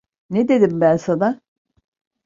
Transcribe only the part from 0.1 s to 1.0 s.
Ne dedim ben